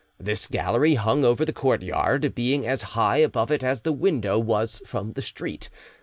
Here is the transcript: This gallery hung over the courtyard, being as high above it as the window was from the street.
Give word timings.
This 0.19 0.47
gallery 0.47 0.95
hung 0.95 1.23
over 1.23 1.45
the 1.45 1.53
courtyard, 1.53 2.33
being 2.33 2.65
as 2.65 2.81
high 2.97 3.17
above 3.17 3.51
it 3.51 3.63
as 3.63 3.81
the 3.81 3.93
window 3.93 4.39
was 4.39 4.81
from 4.87 5.13
the 5.13 5.21
street. 5.21 5.69